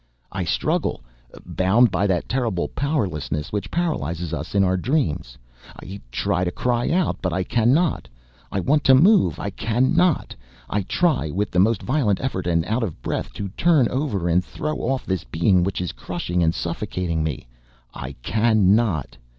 [0.31, 1.03] I struggle,
[1.45, 5.37] bound by that terrible powerlessness which paralyzes us in our dreams;
[5.79, 8.07] I try to cry out but I cannot;
[8.51, 10.35] I want to move I cannot;
[10.67, 14.43] I try, with the most violent efforts and out of breath, to turn over and
[14.43, 17.45] throw off this being which is crushing and suffocating me
[17.93, 19.17] I cannot!